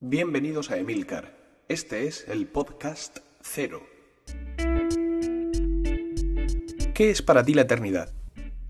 [0.00, 1.34] Bienvenidos a Emilcar.
[1.70, 3.80] Este es el podcast cero.
[6.92, 8.12] ¿Qué es para ti la eternidad?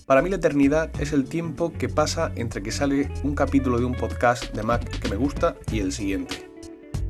[0.06, 3.86] Para mí la eternidad es el tiempo que pasa entre que sale un capítulo de
[3.86, 6.48] un podcast de Mac que me gusta y el siguiente.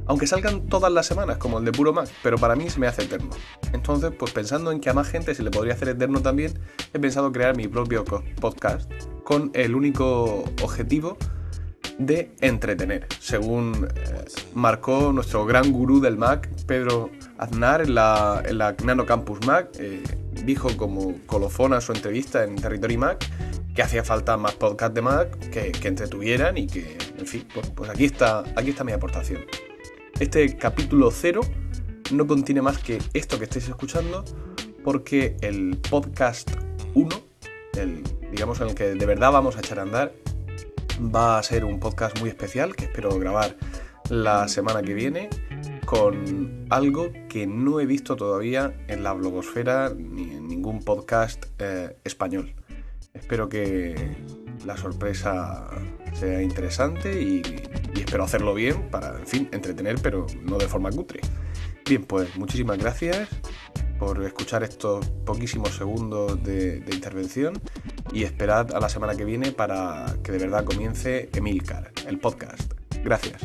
[0.06, 2.86] Aunque salgan todas las semanas, como el de puro Mac, pero para mí se me
[2.86, 3.28] hace eterno.
[3.74, 6.58] Entonces, pues pensando en que a más gente se le podría hacer eterno también,
[6.94, 8.02] he pensado crear mi propio
[8.40, 8.90] podcast
[9.24, 11.18] con el único objetivo
[11.98, 14.24] de entretener, según eh,
[14.54, 19.70] marcó nuestro gran gurú del Mac, Pedro Aznar, en la, en la Nano Campus Mac.
[19.78, 20.02] Eh,
[20.44, 23.26] dijo como colofón a su entrevista en Territory Mac
[23.74, 27.90] que hacía falta más podcast de Mac que, que entretuvieran y que, en fin, pues
[27.90, 29.44] aquí está, aquí está mi aportación.
[30.18, 31.42] Este capítulo cero
[32.10, 34.24] no contiene más que esto que estáis escuchando
[34.82, 36.50] porque el podcast
[36.94, 37.08] 1,
[37.74, 40.14] el, digamos en el que de verdad vamos a echar a andar,
[41.00, 43.56] va a ser un podcast muy especial que espero grabar
[44.08, 45.28] la semana que viene
[45.84, 51.96] con algo que no he visto todavía en la blogosfera ni en ningún podcast eh,
[52.04, 52.54] español.
[53.14, 54.16] Espero que
[54.64, 55.66] la sorpresa
[56.12, 57.42] sea interesante y,
[57.94, 61.20] espero hacerlo bien para, en fin, entretener, pero no de forma cutre.
[61.88, 63.28] Bien, pues muchísimas gracias
[63.98, 67.60] por escuchar estos poquísimos segundos de intervención
[68.12, 72.72] y esperad a la semana que viene para que de verdad comience Emilcar, el podcast.
[73.04, 73.42] Gracias.